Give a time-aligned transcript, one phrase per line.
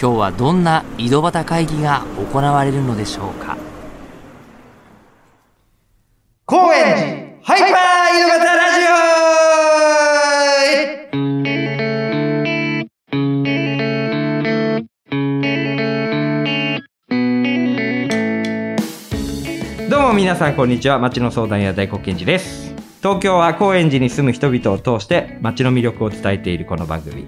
[0.00, 3.56] 今日はどんな井戸端会議が行われるのでしょうか？
[6.44, 7.06] 高円寺
[7.42, 8.80] ハイパー井戸端ラジ
[19.88, 20.98] オどうも皆さんこんにちは。
[20.98, 22.74] 町の相談屋大黒賢治です。
[23.00, 27.26] 東京は高円寺に住む人々を通して町の魅力を伝えているこの番組、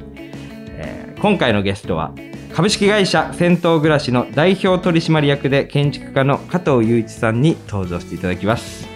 [0.69, 2.13] えー今回のゲストは
[2.57, 8.89] 株式会社銭湯暮らしの代表取締役で建築家の加藤雄一さんに登場していただきます。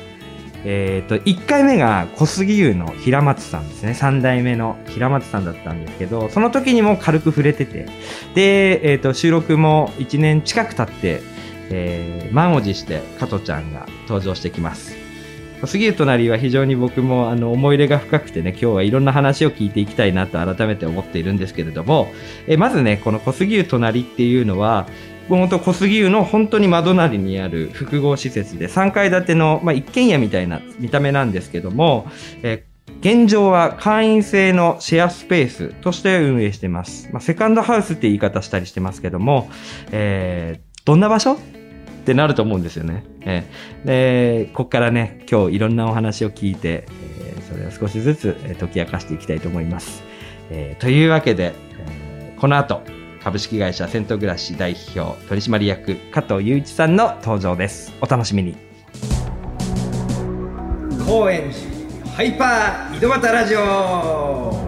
[0.64, 3.92] えっ、と1回目が小杉湯の平松さんですね。
[3.92, 7.86] 3代目の平松さんだったんですけどその時にも軽く触れてて。
[8.34, 11.20] で、えー、と収録も1年近く経って、
[11.69, 15.00] えー満を持して加藤ちゃんが登場してきます。
[15.66, 22.08] 杉湯隣は非常に僕もあの思い入れが深くてね今日はいろんな話を聞いていきたいなと改めて思っているんですけれども
[22.47, 24.86] えまずねこの小杉湯隣っていうのは
[25.28, 32.08] 本当小杉湯の本当に窓なりにある複合施設で3階建ての、まあ、一軒家みたいな見た目なんですけども、
[32.42, 32.67] え
[33.00, 37.08] 現状は会員制のシェアスペースとして運営してます。
[37.12, 39.48] まあ、セカンドハウスって言い方したりしてますけども、
[39.92, 41.59] えーどんな場所？
[42.01, 43.05] ってなると思うんですよね。
[43.23, 50.03] えーで、ここからね、今日いろんなお話を聞いて、えーそれを少しずつえー解き明かしていきたいと思います。
[50.51, 52.83] えーというわけで、えーこの後、
[53.23, 57.92] 株式会社銭湯暮らし代表取締役加藤雄一さんの登場です。
[58.01, 58.57] お楽しみに。
[61.07, 64.60] 高円寺ハイパー井戸端ラジオ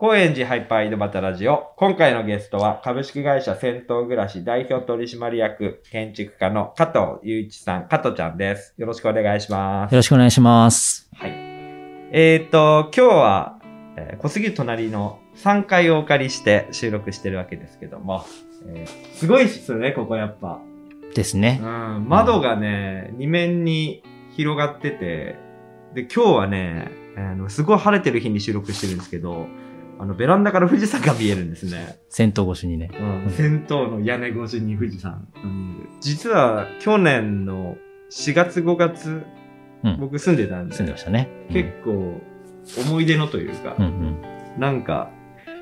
[0.00, 1.74] 高円寺ハイパー井戸端ラジオ。
[1.76, 8.72] 今回のゲストは株式会社銭湯暮らし代表取締役建築家の加藤雄一さん、加藤ちゃんです。
[8.78, 9.98] よろしくお願いしますよ。
[9.98, 11.06] ろしくお願いします。
[11.12, 11.32] はい。
[12.12, 13.58] えっ、と、今日は、
[13.98, 18.24] えー小杉隣の3階をお借りして収録してるわけですけども、
[18.68, 20.62] えーすごいっすよね、ここやっぱ。
[21.14, 21.66] ですねう。
[21.66, 24.02] ん、窓がね、二面に
[24.34, 25.36] 広がってて、
[25.94, 29.46] で、今日はね、あの、すごい晴れてる日に収録してるんですけど、
[30.00, 31.98] あの、ベランダから富士山が見えるんですね。
[32.08, 32.90] 戦闘越しにね。
[32.98, 35.90] うん、銭湯の屋根越しに富士山が見える。
[36.00, 37.76] 実は、去年の
[38.10, 39.22] 4月5月、
[39.84, 40.00] うん。
[40.00, 41.28] 僕住んでたんで、住んでましたね。
[41.50, 42.18] 結構、
[42.80, 44.16] 思い出のというか、うんうん。
[44.58, 45.10] なんか、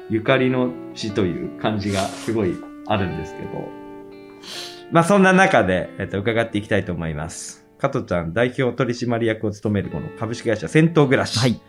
[0.09, 2.55] ゆかりの地という感じがすごい
[2.87, 3.49] あるんですけど、
[4.93, 7.67] まあそんな中で、えっと、伺っていきたいと思います。
[7.79, 11.39] 加藤ちゃん、代表取締役を務めるこの株式会社銭湯暮らし。
[11.41, 11.61] はい。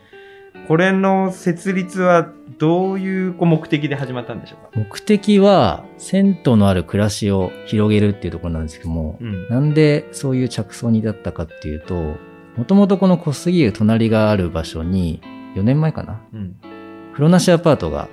[0.68, 4.80] これの設立はどういう目的で始まったんでしょうか？
[4.80, 9.48] 目的は、銭湯のある暮らしを広げるっていうところなんですけども、うん。
[9.50, 12.18] なんでそういう着想に至ったかっていうと、
[12.58, 15.22] もともとこの小杉湯隣がある場所に、
[15.56, 16.22] 4年前かな？
[16.34, 16.56] うん。
[17.14, 18.10] 風呂なしアパートが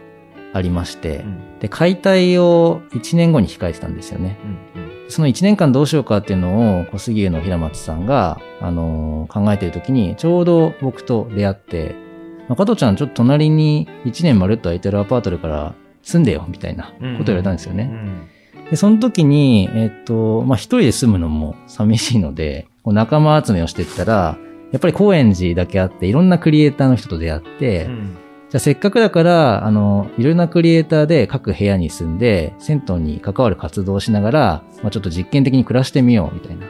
[0.53, 1.59] ありまして、うん。
[1.59, 4.39] で、解体を1年後に控えてたんですよね。
[4.77, 5.11] うん。
[5.11, 12.06] その1年間どうしようかっていうのを小杉湯の平松さんが、あのー考えてる時に、ちょうど僕と出会って、まあ
[12.49, 17.91] 加藤ちゃんちょっと隣に1年まるっと空いてるアパートだから住んでよ、みたいなこと言われたんですよね。
[17.93, 18.29] うん。
[18.71, 24.39] で、その時に、えっと、まあ、一人で住むのも寂しいので、こう仲間集めをしていったら、
[24.73, 28.17] やっぱり高円寺だけあって、いろんなクリエイターの人と出会って、うん。
[28.49, 36.67] じゃあせっかくだから、あの、いろんなクリエイターで各部屋に住んで、銭湯に関わる活動をしながら、まあ、ちょっと実験的に暮らしてみよう、みたいな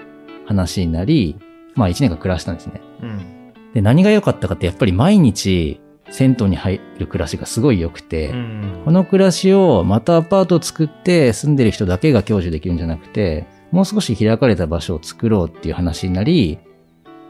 [0.47, 1.39] 話になり、
[1.75, 2.81] まあ一年間暮らしたんですね。
[3.03, 3.36] うん。
[3.77, 8.83] で、何が良かったかって、やっぱり毎日、銭湯に入る暮らしがすごい良くて、うん。
[8.87, 16.59] この暮らしをまたアパートを作って住んでる人だけが享受できるんじゃなくて、もう少し開かれた場所を作ろうっていう話になり、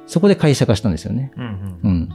[0.07, 1.33] そこで会社化したんですよね。
[1.37, 1.81] うん。
[1.83, 2.09] うん。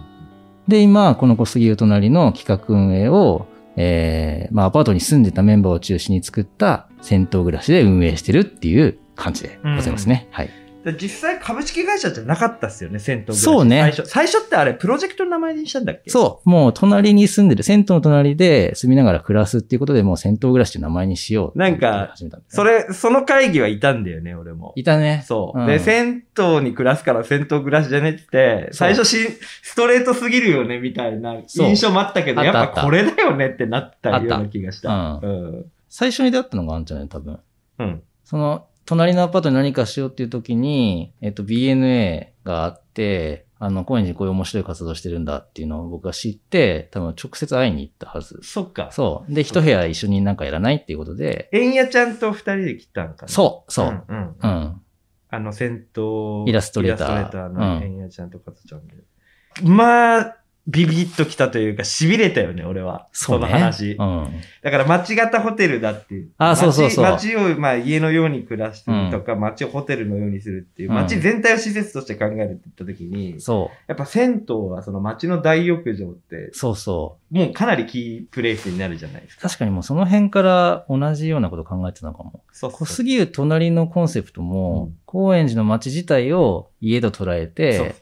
[0.66, 10.30] で、今、この小杉湯隣の企画運営を、えー、まあアパートに住んでたメンバーを中心に作った銭湯暮らしで運営してるっていう感じでございますね。
[10.31, 10.61] はい。
[10.83, 14.10] で実際株式会社じゃなかったっすよね、銭湯そうね最初。
[14.10, 16.10] 最初ってあれ、プロジェクトの名前にしたんだっけ？
[16.10, 16.50] そう。
[16.50, 22.13] もう隣に住んでる、銭湯の隣で住みながら暮らすっていうことでもう銭湯暮らしって名前にしようなんか
[22.48, 24.74] それ、その会議はいたんだよね、俺も。
[24.75, 25.24] いたね。
[25.28, 25.60] そう。
[25.60, 29.18] うんで、銭湯に暮らすから銭湯暮らしじゃねって最初し、
[29.62, 35.19] ストレートすぎるよね、みたいな印象もあったけど、やっぱこれだよねってなったような気がした。
[35.22, 35.66] ううん。
[35.89, 37.39] 最初に出会ったのがあんじゃない多分。
[37.78, 38.01] うん。
[38.24, 48.42] その、隣のアパートに何かしようっていう時に、えっと、BNA があって、あの、高円寺にこういう面白い活動してるんだっていうのを僕が知って、多分直接会いに行ったはず。
[48.44, 48.90] そっか。
[48.92, 49.34] そう。
[49.34, 53.32] で、一部屋一緒になんかやらないっていうことで、えんやちゃんと二人で来たんかな？
[53.32, 53.86] そう、そう。
[53.88, 54.82] んうんうん。
[55.30, 58.96] あの、戦闘イラストレーターイラストレーターのうんえんやちゃんとかとちゃんで。
[59.64, 60.38] まあ、
[60.71, 63.07] ビビッときたというか、痺れたよね、俺は。
[63.12, 63.94] その話。
[63.94, 64.27] うん。
[64.63, 66.29] だから、街型ホテルだっていう。
[66.38, 79.41] あそうそうそう街街を、まあ、家のように暮らしてるとか、街をホテルのようにするっていう、うん街全体を施設として考えるって言った時に、そやっぱ銭湯はその街の大浴場ってう。、そうそもうかなりキープレイスになるじゃないですう。
[79.41, 79.47] か。
[79.47, 82.44] 確かにもうその辺から同じようなこと考えてたのかも。
[82.51, 87.95] そうそう小杉湯隣のコンセプトも、うん高円寺の街自体を家と捉えて、そう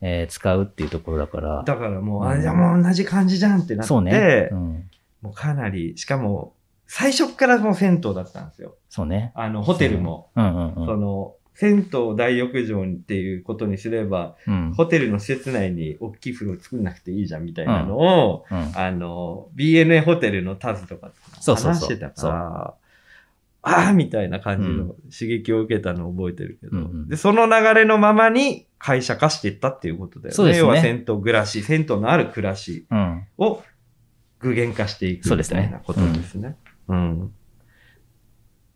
[0.00, 1.62] えー使うっていうところだから。
[1.64, 4.48] だからもう、うんあ、じゃあもう同じ感じじゃんってなって、そうね。
[4.52, 4.90] うん。
[5.22, 6.54] もうかなり、しかも、
[6.86, 8.76] 最初っからもう銭湯だったんですよ。
[8.88, 9.32] そうね。
[9.34, 10.30] あの、ホテルも。
[10.36, 10.86] うんうんうん。
[10.86, 14.72] その、銭湯大浴場っていうことにすれば、うん。
[14.74, 21.10] ホテルの施設内に大きい風呂作んなくていいじゃんみたいなのを、うんあの、BNA ホテルのタズとか
[21.40, 22.74] そうそうそう話してたから、
[23.68, 30.34] ああみたいな感じの刺激を受けたのを覚えてるけど、うんうんで、その流れのままに会社化していったっていうことだよね。
[30.34, 33.26] そうですね要は銭湯暮らし、銭湯のある暮らしうん。
[33.36, 33.62] を
[34.40, 36.56] 具現化していくみそうですねたいなことですね。
[36.88, 37.32] うん。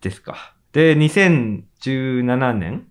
[0.00, 0.54] ですか。
[0.72, 2.86] で、2017年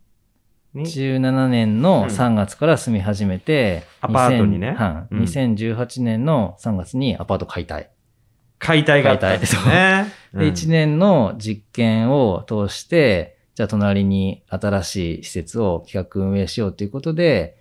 [0.73, 7.90] に、17年の3月から住み始めて、アパートにね2000はいうん2018年の3月にアパート解体。
[8.61, 10.13] 解体があったんですね。
[10.33, 17.57] で、1年の実験を通して、じゃあ隣に新しい施設を企画運営しようということで、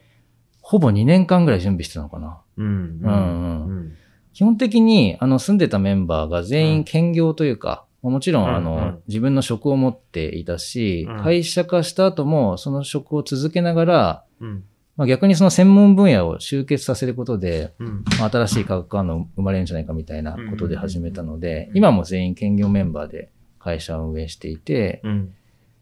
[0.61, 2.43] ほぼ2年間ぐらい準備してたのかな。
[2.59, 2.67] うん。
[2.67, 3.03] うん。
[3.03, 3.93] うんうん。
[4.35, 14.65] 基本的に、あの、住んでたメンバーが全員兼業というか、もちろん、あの、うんうん自分の職を持っていたし、うん会社化した後も、その職を続けながら、うん。
[15.01, 18.05] まあ、逆にその専門分野を集結させることで、うん。
[18.19, 25.35] まあ新しい化学反応生まれるんじゃないかみたいなことで始めたのでう、ん今も全員兼業メンバーで会社を運営していて、うん。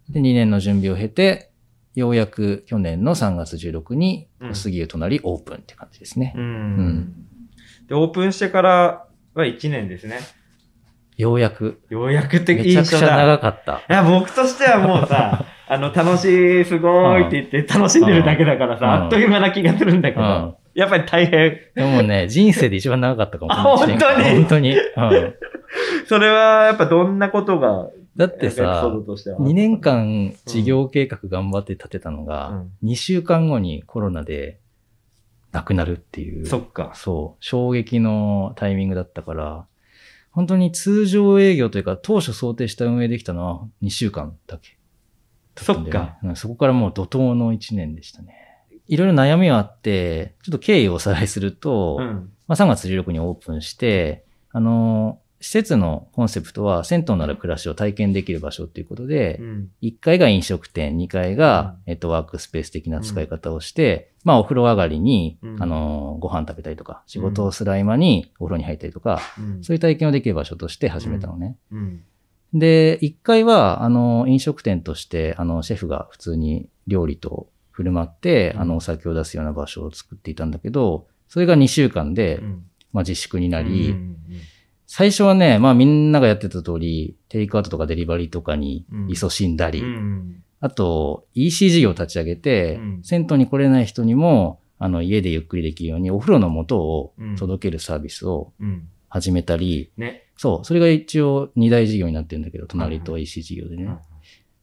[0.08, 1.50] で、2年の準備を経て、
[1.96, 6.32] ようやく去年の3月16にうん、杉湯隣オープンって感じですね。
[6.36, 7.26] うん。
[7.88, 10.20] で、オープンしてからは1年ですね。
[11.16, 11.80] ようやく。
[11.90, 13.00] ようやくってめちゃくちゃ。
[13.00, 13.78] 長かった。
[13.78, 21.58] いや、僕としてはもうさ、 あの、楽しい、すごいって言って楽しんでるだけだからうんさ、あっという間な気がするんだけうんど、やっぱり大変。
[21.74, 24.04] でもね、人生で一番長かったかもしれない。
[24.04, 24.74] あ本当に？
[24.96, 25.20] 本当に。
[25.20, 25.34] うん
[26.06, 29.38] それは、やっぱどんなことが、だってさド、としては。
[29.38, 34.58] 2年間事業計画頑張って立てたのうがん、2週間後にコロナで
[35.52, 36.46] 亡くなるっていう。
[36.46, 36.92] そっか。
[36.94, 39.66] そう、衝撃のタイミングだったから、
[40.30, 44.77] 本当に通常営業というか、当初想定した運営できたのは2週間だけ。
[45.64, 46.18] そっか。
[46.22, 48.48] うんそこからもう怒涛の1年でしたね。
[48.88, 52.30] いろいろ悩みはあって、ちょっと経緯をおさらいすると、うん。
[52.46, 59.70] まあ、3月16日にオープンして、あの、施設のコンセプトは銭湯なら暮らしを体験できる場所っていうことで、うん。
[59.82, 69.62] 1階が飲食店、2階が、えっと、ワークスペース的な使い方をして、まあ、お風呂上がりに、うんあの、ご飯食べたりとか、仕事をする合間にお風呂に入ったりとか、うん。
[69.62, 71.56] そういう体験をできる場所として始めたのね。
[72.52, 72.60] うん。
[72.60, 84.16] で、1階は、あの、飲食店として、あの、シェフが普通に料理と振る舞って、うんあの、お酒を出すような場所を作っていたんだけど、それが2週間で、うんまあ、自粛になり、うん
[84.90, 90.42] 最初はね、まあみんながやってた通り、テイクアウトとかデリバリーとかにうん勤しんだり、うん。
[90.60, 98.88] あと、EC 事業を立ち上げて、うん銭湯に来れない人にも、あの、家でゆっくりできるように、お風呂の素をうん届けるサービスをうん。
[99.10, 100.27] 始めたり、ね。
[100.38, 103.84] そう、それが一応二大事業になってるんだけど、隣と EC 事業でね。
[103.84, 103.98] うん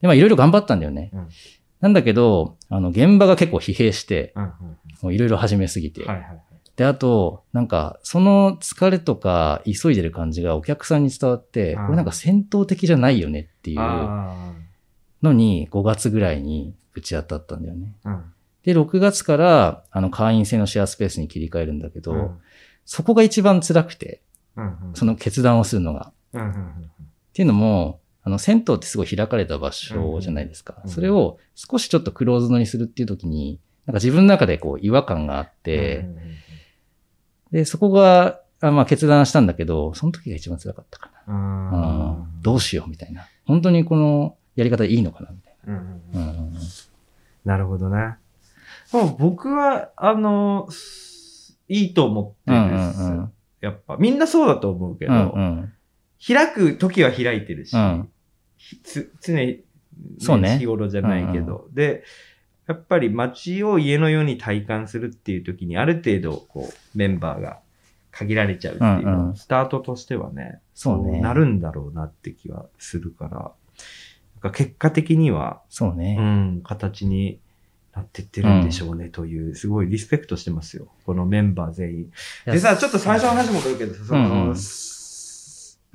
[0.01, 1.12] で、まあいろいろ頑張ったんだよね。
[1.13, 1.27] うん
[1.82, 4.44] なんだけど、あの、現場が結構疲弊して、うん。
[5.03, 6.03] もういろいろ始めすぎて。
[6.77, 14.53] で、あと、なんか、その疲れとか急いでる感じがお客さんに伝わって、うんこれなんか戦闘的じゃないよねっていうあ
[15.22, 17.94] のに5月ぐらいにぶち当たったんだよね。
[18.63, 22.39] で、6月から、あの、会員制のシェアスペースに切り替えるんだけど、うん
[22.88, 24.35] そこが一番辛くて、うん。
[24.94, 26.12] その決断をするのが。
[26.34, 26.42] っ
[27.34, 30.82] ていうのも、あの、銭湯ってすごい開かれた場所じゃないですか。
[30.84, 36.06] うんそれを少しちょっとクローズドにするっていう時に、なんか自分の中でこう違和感があって、
[37.52, 41.34] で、そこが、あまあ決断したんだけど、その時が一番辛かったかな。
[41.34, 42.20] うん。
[42.20, 43.28] うんどうしようみたいな。
[43.46, 45.76] 本当にこのやり方でいいのかなみたいうん。
[46.14, 46.20] な。
[46.20, 46.54] うん
[47.44, 48.16] なるほどね。
[48.92, 50.68] もう僕は、あの、
[51.68, 53.12] いいと思ってうんるんです。
[53.62, 55.74] やっぱ、みんなそうだと思うけど、うんうん。
[56.26, 58.10] 開く時は開いてるし、うん。
[58.58, 59.64] ひつ常に、
[60.20, 60.58] そうね。
[60.58, 62.04] 日頃じゃないけど、で、
[62.68, 67.60] やっぱり街を家のように体感するっていう時にある程度こうメンバーが
[68.10, 69.36] 限られちゃうっていううんうん。
[69.36, 71.22] スタートとしてはね、そうね。
[71.22, 73.54] なるんだろうなって気はするから、なん
[74.42, 76.16] か結果的には、うそうね。
[76.16, 77.40] ん、形に
[77.96, 80.88] なってってるんでしょうねという、すごいリスペクトしてますよ。
[81.06, 82.12] このメンバー全員。
[82.46, 84.56] でさ、ちょっと最初の話戻るけどさ、その、うんうん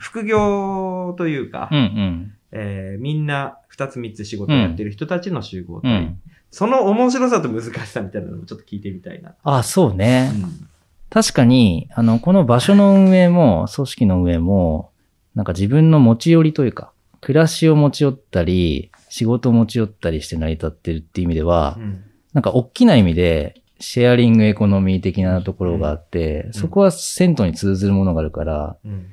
[0.00, 2.34] 副業というか、うんうん。
[2.52, 6.20] えーみんな二つ三つ仕事をやってる人たちの集合体、うん。
[6.50, 9.34] その面白さと難しさみたいなのもちょっと聞いてみたいな。
[9.44, 10.32] あ、そうね。
[10.34, 10.70] うん
[11.10, 14.92] 確かに、あの、この場所の運営も、組織の運営も、
[15.34, 22.04] なんか自分の持ち寄りというか、暮らしを持ち寄ったり、仕事を持ち寄ったりして成り立ってるっていう意味では、うん。
[22.32, 26.52] なんか大きな意味で、シェアリングエコノミー的なところがあって、ん。
[26.52, 29.06] そこは銭湯に通ずるものがあるから、うん。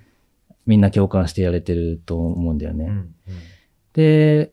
[0.65, 2.85] みんな共感してやれてると思うんだよね。
[2.85, 3.15] うん。
[3.93, 4.51] で、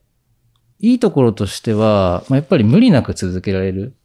[0.81, 3.97] いいところとしては、まあ、やっぱり無理なく続けられる。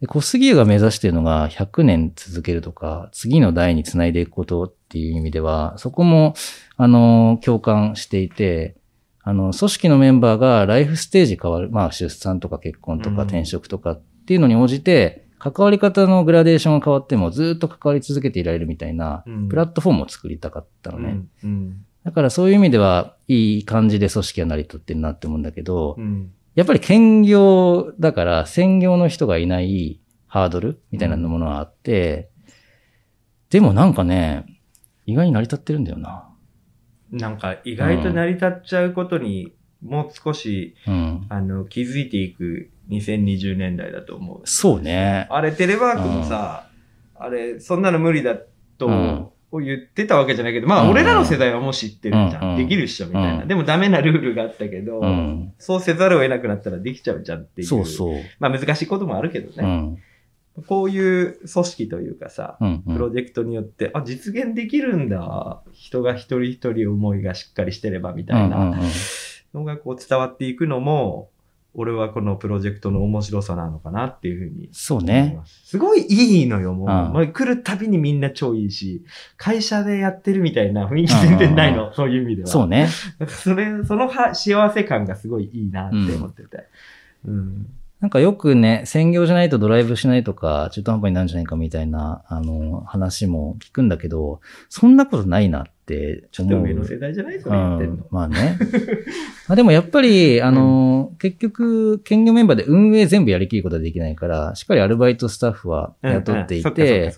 [0.00, 6.34] で小杉湯が目指しているのが100年続けるとか、次の代につないでいくことっていう意味では、そこも、
[6.76, 8.77] あの、共感していて、
[9.28, 13.16] あの、組織のメンバーがライフステージ変わる、まあ、出産とか結婚とうん。
[13.16, 21.08] か転職とかっていうのに応じて、関わり方のグラデーションが変わってもずっと関わり続けていられるみたいなうん、プラットフォームを作りたかったのね。
[21.10, 21.86] うんうん。
[22.04, 26.32] だからそういう意味では、いい感じで組織が成り立ってるなって思うんだけど、うん。
[26.54, 32.30] やっぱり兼業だから、専業の人がいないハードルみたいなものがあって、
[33.50, 34.46] でもなんかね、
[35.04, 36.27] 意外に成り立ってるんだよな。
[37.10, 39.52] なんか意外と成り立っちゃうことに、
[39.84, 41.26] もう少し、うん。
[41.28, 44.40] あの、気づいていく2020年代だと思う。
[44.44, 45.26] そうね。
[45.30, 46.68] あれ、テレワークもさ、
[47.14, 48.36] あれ、そんなの無理だ
[48.78, 52.50] と、うん言ってたわけじゃないけど、まあ、うん俺らの世代はもう知ってるじゃん。
[52.50, 53.42] うんできるっしょ、みたいな。
[53.42, 55.54] うんでもダメなルールがあったけど、うん。
[55.58, 57.66] そうせざるを得なくなったらできちゃうじゃんっていう。
[57.66, 58.16] そうそう。
[58.40, 59.98] まあ、難しいこともあるけどね。
[60.58, 60.62] うん。
[60.64, 62.82] こういう組織というかさ、うん。
[62.86, 65.62] うんプロジェクトによって、あ、実現できるんだ。
[65.72, 68.82] 人が一人一人思いがしっかりしてればみたいうんうんうなん
[69.54, 71.30] のがこう伝わっていくのも、
[71.74, 75.46] 俺はこのプロジェクトの面白さなのかなっていうふうにそうね思いま。
[75.46, 75.66] す。
[75.68, 76.88] すごいいいのよ、もう。
[76.88, 79.04] うんもう来るたびにみんな超いいし、
[79.36, 82.48] 会社でやってるみたいな雰囲気全然ないの、そういう意味では。
[82.48, 82.88] そうね。
[83.28, 86.64] それ、そのは幸せ感がすごいいいなって思ってて。
[87.26, 87.66] うん。
[88.00, 96.60] なんかよくね、専業じゃないとドライブしないとか、中途半端になるんじゃないかみたいな、あの、話も聞くんだけど、そんなことないなってちょっと。
[96.60, 98.04] 上の世代じゃないそれ言ってんのうん。
[98.10, 98.56] まあね。
[99.48, 107.12] まあでもやっぱり、あの、結局、兼業メンバーで運営全部やりきることはできないから、しっかりアルバイトスタッフは雇っていうんうんて。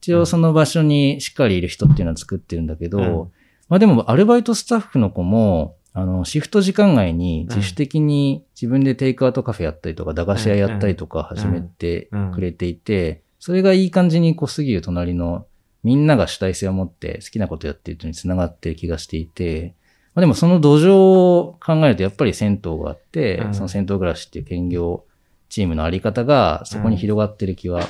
[0.00, 3.28] 一応その場所にしっかりいる人っていうのは作ってるんだけど、うん
[3.68, 15.46] まあでもアルバイトスタッフの子も、あの、シフト時間外に自主的に自分でテイクアウトカフェやったりとか、駄菓子屋やったりとか始めてくれていて、それがいい感じに小杉湯隣の
[15.84, 19.76] みんなが主体性を持って好きなことやってる人に繋がってる気がしていて、
[20.14, 23.54] まあでもその土壌を考えるとやっぱり銭湯があって、うん。
[23.54, 25.04] その銭湯暮らしっていう兼業
[25.48, 27.82] チームのあり方がそこに広がってる気は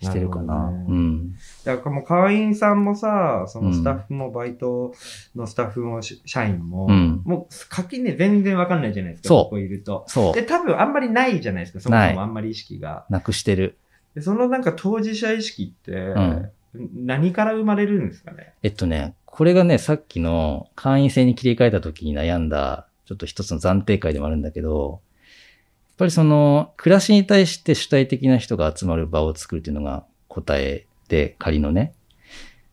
[0.00, 0.70] してるかな。
[0.70, 1.34] なねうん。
[1.64, 4.94] だからもう会員さんもさ、そのスタッフもバイト
[5.34, 10.04] のスタッフもし社員も、うんもう垣根全然わかんないじゃないですか、そうここいると。
[10.06, 10.42] そうで、。
[10.42, 13.04] 多分あんまりないじゃないですか、そもそもあんまり意識が。
[13.10, 13.76] なくしてる。
[14.14, 16.50] でそのなんか当事者意識って、ん
[16.94, 18.52] 何から生まれるんですかね？
[18.62, 25.00] えっとね、これがね、さっきの会員制に切り替えた時に悩んだ、ちょっと一つの暫定会でもあるんだけど、
[25.98, 31.92] ぱりその、暮らしに対して主体的な人が集まる場を作るっていうのが答えで、仮のね。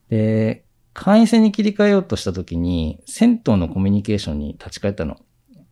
[0.09, 0.63] で、
[0.93, 5.17] 会員制に切り替えようとした時に、銭湯のコミュニケーションに立ち返ったの。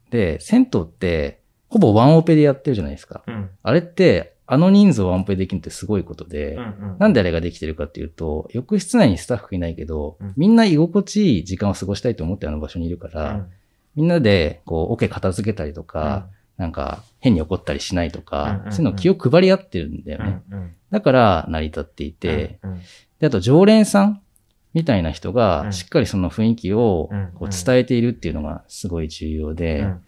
[0.09, 3.23] で、銭湯って、ほぼワンオペでやってるじゃないですか。
[3.27, 3.49] うん。
[3.61, 13.45] あれって、あの人数をワンオペできるってすごいことで、うんなんであれができてるかっていうと、浴室内にスタッフいないけど、うんみんな居心地いい時間を過ごしたいと思ってあの場所にいるから、
[13.95, 18.71] みんなで、こう、オケ片付けたりとか、なんか、変に怒ったりしないとか、うんうんうん。
[18.71, 20.41] そういうのを気を配り合ってるんだようんね。
[20.51, 20.71] うん。
[20.91, 22.81] だから、成り立っていて、うん
[23.19, 24.21] で、あと、常連さん
[24.73, 25.73] みたいな人うが、ん。
[25.73, 30.01] しっかりその雰囲気をうんこう伝えているっていうのがすごい重要で、っうん。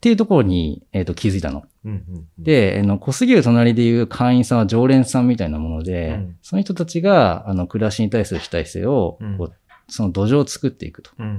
[0.00, 1.64] ていうところに、えっ、と、気づいたの。
[1.84, 6.36] うんうんで、あの、小杉湯隣でいう会員さんは常連さんみたいなもので、うん。
[6.40, 9.38] その人たちが、あの、暮らしに対する主体性を、うん。
[9.88, 11.10] その土壌を作っていくと。
[11.18, 11.34] うんうんう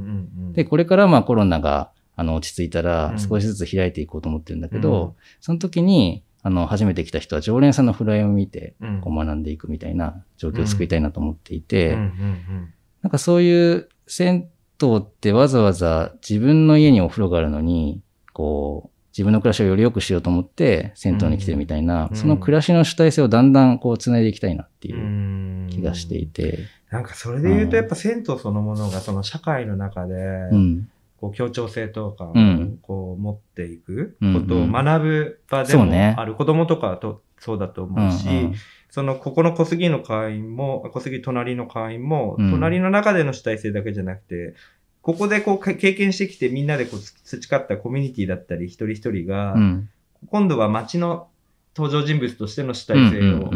[0.50, 0.53] ん。
[0.53, 3.19] で、これからまあコロナが、あの、落ち着いたうら、ん。
[3.19, 5.11] 少しずつ開いていこうと思ってるんだけど、うん。
[5.39, 9.01] その時に、あの、初めて来た人は常連さんのフライを見て、うん。
[9.01, 14.49] こう学んでいくみたいな状況を作りたいなと思っていて、なんかそういう銭
[14.81, 18.01] 湯ってわざわざ自分の家にお風呂があるのに、
[18.33, 22.15] こう、自分の暮らしをより良くしようと思って銭湯に来てるみたいな、うん。
[22.17, 25.67] その暮らしの主体性をだんだんこう繋いでいきたいなっていううん。
[25.69, 26.59] 気がしていて、
[26.89, 30.15] なんかそれで言うとやっぱ銭湯そのものがその社会の中で、
[30.51, 30.89] うん。
[31.19, 38.53] こう協調性とかをうんこう持っていくうんことを学ぶ場でもある子供とかはとそうだと思うし、うん
[38.91, 44.55] そのここの小杉の会員も、小杉隣の会員も、うん隣の中での主体性だけじゃなくて、
[45.01, 49.89] ここでこうか経験してきてみんなでこう培ったコミュニティだったり一人一人が、うん。
[50.27, 51.29] 今度は街の
[51.77, 53.11] 登場人物としての主うん。
[53.11, 53.51] 体性を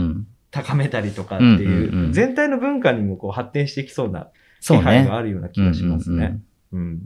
[0.52, 4.30] 高めたりとかっていう、全体の文化にもこう発展していきそうな
[4.62, 4.76] 気。
[4.78, 6.40] 配があるような気がしますね。
[6.72, 7.02] うん。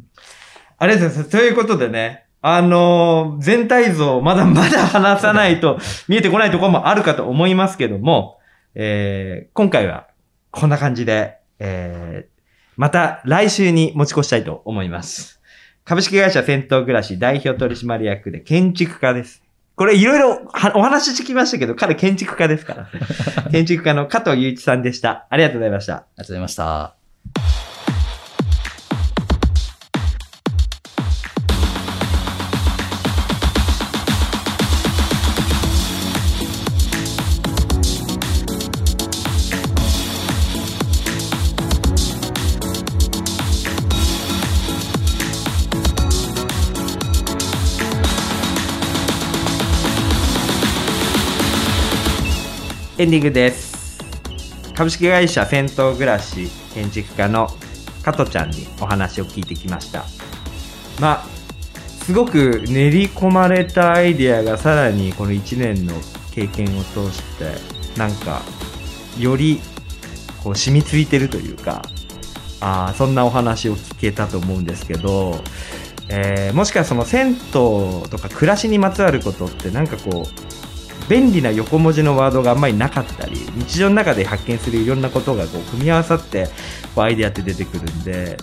[0.78, 1.32] ありがとうございます。
[1.32, 8.40] ということでね、あのー全体像、まだまだ話さないと 見えてこないところもあるかと思いますけども、
[8.76, 10.08] えー今回は
[10.52, 12.38] こんな感じで、えー
[12.78, 15.42] また来週に持ち越したいと思います。
[15.84, 19.42] 株式会社銭湯暮らし代表取締役で建築家です。
[19.76, 22.88] これいろいろはお話ししてきましたけど、彼建築家ですから。
[23.52, 25.26] 建築家の加藤祐一さんでした。
[25.30, 25.94] ありがとうございました。
[25.94, 27.67] ありがとうございました。
[53.00, 54.00] エンディングです。
[54.74, 57.48] 株式会社銭湯暮らし建築家の
[58.01, 60.04] 加トちゃんにお話を聞いてきました。
[61.00, 61.25] まあ、
[62.04, 65.94] すごく練り込まれたアイデアがさらにこの1年の
[66.32, 67.54] 経験を通して、
[68.00, 68.42] なんか、
[69.20, 69.62] より
[70.44, 71.84] こう染みついてるというか、
[72.62, 75.44] あーそんなお話を聞けたと思うんですけど、
[76.10, 80.47] えーもしかその銭湯とか暮らしにまつわることってなんかこう、
[81.10, 86.48] 便利な横文字のワードがあんまりなかったり日常の中で発見するいろんなことがこう組み合わさって
[86.96, 88.38] こうアイデアって出てくるんで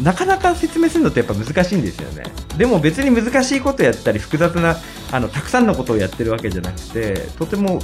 [0.00, 2.22] なかなか説明するのってやっぱ難しいんですよね。
[2.56, 4.76] でも別に難しいことやったり複雑な
[5.10, 7.80] あのたくさんのことをやってるわけじゃなくてとても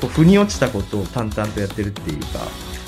[0.00, 2.26] こう腑に落ちたことを淡々とやってるっていうか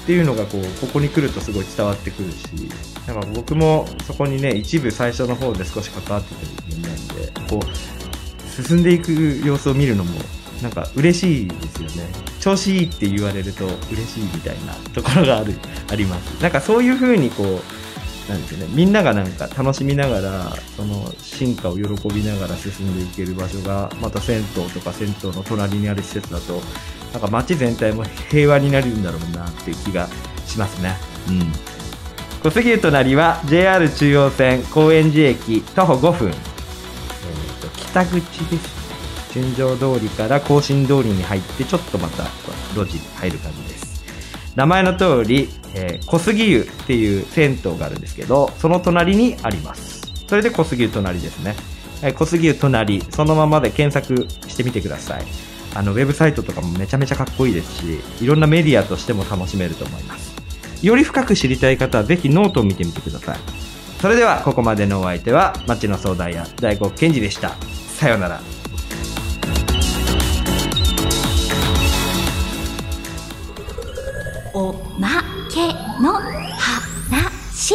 [0.03, 2.71] っていうのがこうここに来るとすごい伝わってくるし
[3.07, 9.13] なんか僕もそこにね一部最初の方で少し関わってた人間なんでこう進んでいく
[9.45, 10.21] 様子を見るのも
[10.63, 12.09] なんか嬉しいですよね。
[12.41, 15.55] 調子いいって言われると嬉しいみたいなところがある
[15.91, 16.43] あります。
[16.43, 17.85] なんかそういう風にこう
[18.29, 26.61] なんですよねみんながなんか楽しみながらその進化を喜びながら進んでいける場所がまた銭湯とか銭湯の隣にある施設だと
[27.13, 30.09] なんか街全体も平和になるんだろうなっていう気が
[30.47, 30.97] しますね。
[31.29, 31.53] うん。
[32.43, 36.37] 小杉湯隣は JR 中央線高円寺駅徒歩5分、えー
[37.63, 38.84] と北口ですね。
[39.35, 42.23] 順城通りから甲信通りに入ってちょっとまた
[42.75, 44.05] 路地に入る感じです。
[44.55, 50.03] 名前の通り、えー小杉湯っていう銭湯があるんですけどその隣にあります。
[50.29, 51.57] それで小杉湯隣ですね、
[52.03, 55.25] えー小杉湯隣そのままで検索してみてください。
[55.75, 60.33] あのウェブサイトとかもめちゃめちゃかっこいいですしいろんなメディアとしても楽しめると思います。
[60.87, 63.39] より深く知りたい方はぜひノートを見てみてください。
[64.01, 67.57] それではここまでのお相手は町の相談屋大黒賢治でした。
[67.89, 68.41] さようなら。
[74.99, 75.09] ま
[75.51, 75.67] け
[76.01, 77.75] の話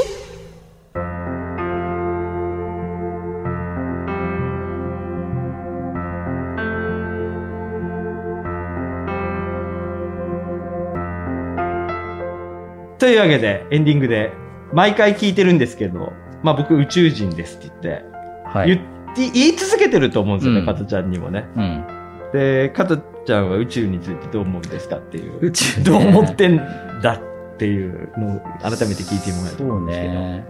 [12.98, 14.32] というわけでエンディングで
[14.74, 18.06] 毎回聞いてるんですけどまあ僕宇宙人ですって言って、
[18.46, 18.68] はい。
[18.70, 21.99] 言って言い続けてると思うんですよね、うん加トちゃんにもねうん。
[22.34, 25.40] で加トちゃんは宇宙についてどう思うんですかっていう。
[25.42, 25.84] 宇宙ね。
[25.84, 26.58] どう思ってん
[27.02, 30.48] だっていうのを改めて聞いてもらえると思そううんですけど、ね。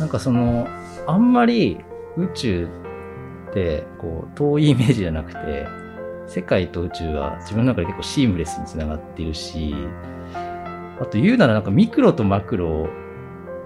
[0.00, 0.68] なんかその、
[1.06, 1.78] あんまり
[2.16, 2.68] 宇宙
[3.50, 5.66] って、こう、遠いイメージじゃなくて、
[6.26, 9.74] 世界と宇宙は自分の中で結構シームレスにつながっているし、
[11.00, 12.88] あと言うならなんかミクロとマクロ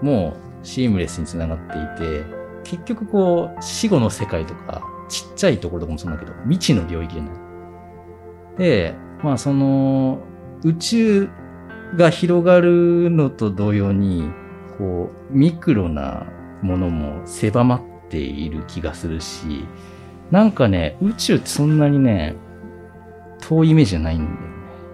[0.01, 1.57] もシームレスにつながっ
[1.97, 2.23] ていて、
[2.63, 7.33] 結局こう、死後の世界とか、ちっちゃいところとかもそうだけど、未知の領域じゃない。
[8.57, 10.19] で、まあその、
[10.63, 11.29] 宇宙
[11.97, 14.31] が広がるのと同様に、
[14.77, 16.25] こう、ミクロな
[16.61, 19.67] ものも狭まっている気がするし、
[20.31, 22.35] なんかね、宇宙ってそんなにね、
[23.41, 24.41] 遠いイメージじゃないんだよね。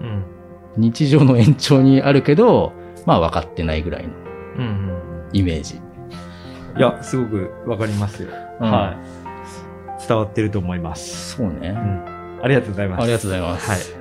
[0.02, 0.04] う
[0.34, 0.38] ん
[0.78, 2.72] 日常の延長にあるけど、
[3.08, 4.14] まあ分かってないぐらいの
[4.58, 5.82] うんうんイメージ。
[6.78, 8.30] いや、すごくわかりますよ。
[8.62, 9.27] うんはい。
[10.08, 11.36] 伝わってると思います。
[11.36, 11.70] そうね。
[11.70, 12.42] うん。
[12.44, 13.04] ありがとうございます。
[13.04, 13.70] ありがとうございます。
[13.70, 13.97] はい。